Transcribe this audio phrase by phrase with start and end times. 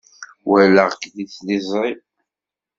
[0.49, 1.93] Walaɣ-k deg tliẓri.